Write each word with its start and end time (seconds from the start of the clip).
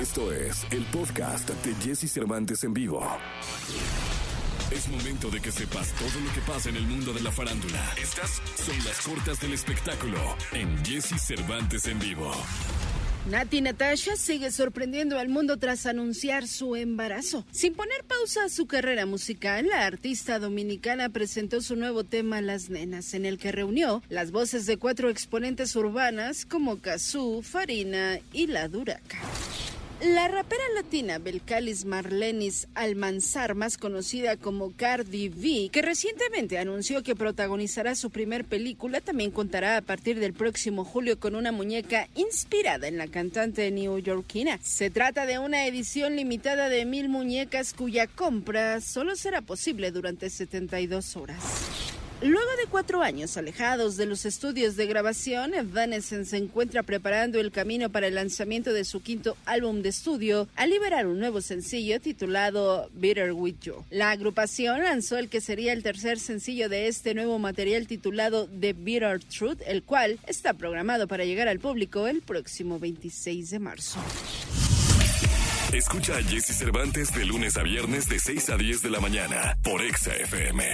Esto 0.00 0.32
es 0.32 0.66
el 0.70 0.82
podcast 0.86 1.50
de 1.50 1.74
Jesse 1.74 2.10
Cervantes 2.10 2.64
en 2.64 2.72
vivo. 2.72 3.06
Es 4.70 4.88
momento 4.88 5.28
de 5.30 5.40
que 5.40 5.52
sepas 5.52 5.92
todo 5.92 6.24
lo 6.24 6.32
que 6.32 6.40
pasa 6.40 6.70
en 6.70 6.76
el 6.76 6.86
mundo 6.86 7.12
de 7.12 7.20
la 7.20 7.30
farándula. 7.30 7.84
Estas 8.00 8.40
son 8.64 8.78
las 8.86 8.98
cortas 9.02 9.38
del 9.40 9.52
espectáculo 9.52 10.16
en 10.54 10.82
Jesse 10.86 11.20
Cervantes 11.20 11.86
en 11.86 11.98
vivo. 11.98 12.32
Nati 13.28 13.60
Natasha 13.60 14.16
sigue 14.16 14.50
sorprendiendo 14.50 15.18
al 15.18 15.28
mundo 15.28 15.58
tras 15.58 15.84
anunciar 15.84 16.48
su 16.48 16.76
embarazo. 16.76 17.44
Sin 17.50 17.74
poner 17.74 18.02
pausa 18.04 18.44
a 18.44 18.48
su 18.48 18.66
carrera 18.66 19.04
musical, 19.04 19.68
la 19.68 19.84
artista 19.84 20.38
dominicana 20.38 21.10
presentó 21.10 21.60
su 21.60 21.76
nuevo 21.76 22.04
tema 22.04 22.40
Las 22.40 22.70
Nenas, 22.70 23.12
en 23.12 23.26
el 23.26 23.36
que 23.36 23.52
reunió 23.52 24.02
las 24.08 24.30
voces 24.30 24.64
de 24.64 24.78
cuatro 24.78 25.10
exponentes 25.10 25.76
urbanas 25.76 26.46
como 26.46 26.78
Kazoo, 26.78 27.42
Farina 27.42 28.18
y 28.32 28.46
La 28.46 28.66
Duraca. 28.68 29.18
La 30.02 30.28
rapera 30.28 30.62
latina 30.74 31.18
Belcalis 31.18 31.84
Marlenis 31.84 32.68
Almanzar, 32.74 33.54
más 33.54 33.76
conocida 33.76 34.38
como 34.38 34.72
Cardi 34.74 35.28
B, 35.28 35.68
que 35.70 35.82
recientemente 35.82 36.56
anunció 36.58 37.02
que 37.02 37.14
protagonizará 37.14 37.94
su 37.94 38.08
primer 38.08 38.46
película, 38.46 39.02
también 39.02 39.30
contará 39.30 39.76
a 39.76 39.82
partir 39.82 40.18
del 40.18 40.32
próximo 40.32 40.86
julio 40.86 41.20
con 41.20 41.34
una 41.34 41.52
muñeca 41.52 42.08
inspirada 42.14 42.88
en 42.88 42.96
la 42.96 43.08
cantante 43.08 43.70
neoyorquina. 43.70 44.58
Se 44.62 44.88
trata 44.88 45.26
de 45.26 45.38
una 45.38 45.66
edición 45.66 46.16
limitada 46.16 46.70
de 46.70 46.86
mil 46.86 47.10
muñecas 47.10 47.74
cuya 47.74 48.06
compra 48.06 48.80
solo 48.80 49.16
será 49.16 49.42
posible 49.42 49.90
durante 49.90 50.30
72 50.30 51.14
horas. 51.16 51.79
Luego 52.22 52.50
de 52.58 52.66
cuatro 52.68 53.02
años 53.02 53.38
alejados 53.38 53.96
de 53.96 54.04
los 54.04 54.26
estudios 54.26 54.76
de 54.76 54.86
grabación, 54.86 55.54
Evanescence 55.54 56.30
se 56.30 56.36
encuentra 56.36 56.82
preparando 56.82 57.40
el 57.40 57.50
camino 57.50 57.88
para 57.88 58.08
el 58.08 58.14
lanzamiento 58.14 58.74
de 58.74 58.84
su 58.84 59.00
quinto 59.00 59.38
álbum 59.46 59.80
de 59.80 59.88
estudio 59.88 60.46
al 60.54 60.68
liberar 60.68 61.06
un 61.06 61.18
nuevo 61.18 61.40
sencillo 61.40 61.98
titulado 61.98 62.90
Bitter 62.92 63.32
With 63.32 63.60
You. 63.62 63.84
La 63.88 64.10
agrupación 64.10 64.82
lanzó 64.82 65.16
el 65.16 65.30
que 65.30 65.40
sería 65.40 65.72
el 65.72 65.82
tercer 65.82 66.18
sencillo 66.18 66.68
de 66.68 66.88
este 66.88 67.14
nuevo 67.14 67.38
material 67.38 67.86
titulado 67.86 68.48
The 68.48 68.74
Bitter 68.74 69.18
Truth, 69.24 69.62
el 69.66 69.82
cual 69.82 70.18
está 70.26 70.52
programado 70.52 71.08
para 71.08 71.24
llegar 71.24 71.48
al 71.48 71.58
público 71.58 72.06
el 72.06 72.20
próximo 72.20 72.78
26 72.78 73.48
de 73.48 73.58
marzo. 73.60 73.98
Escucha 75.72 76.16
a 76.16 76.22
Jesse 76.22 76.54
Cervantes 76.54 77.14
de 77.14 77.24
lunes 77.24 77.56
a 77.56 77.62
viernes 77.62 78.08
de 78.08 78.18
6 78.18 78.50
a 78.50 78.56
10 78.56 78.82
de 78.82 78.90
la 78.90 79.00
mañana 79.00 79.56
por 79.62 79.80
Exa 79.80 80.14
FM. 80.16 80.64